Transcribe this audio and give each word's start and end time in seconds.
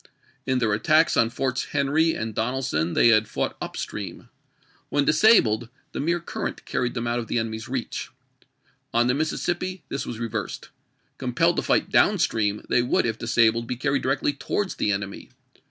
In 0.47 0.57
their 0.57 0.73
attacks 0.73 1.15
on 1.15 1.29
Forts 1.29 1.65
Henry 1.65 2.15
and 2.15 2.33
Donelson 2.33 2.93
they 2.95 3.09
had 3.09 3.27
fought 3.27 3.55
up 3.61 3.77
stream; 3.77 4.29
when 4.89 5.05
disabled, 5.05 5.69
the 5.91 5.99
mere 5.99 6.19
current 6.19 6.65
carried 6.65 6.95
them 6.95 7.05
out 7.05 7.19
of 7.19 7.27
the 7.27 7.37
enemy's 7.37 7.69
reach. 7.69 8.09
On 8.95 9.05
the 9.05 9.13
Mississippi 9.13 9.83
this 9.89 10.07
was 10.07 10.17
reversed. 10.17 10.69
Compelled 11.19 11.57
to 11.57 11.61
fight 11.61 11.91
down 11.91 12.17
stream, 12.17 12.65
they 12.67 12.81
would, 12.81 13.05
if 13.05 13.19
disabled, 13.19 13.67
be 13.67 13.75
carried 13.75 14.01
directly 14.01 14.33
towards 14.33 14.73
the 14.77 14.91
enemy. 14.91 15.29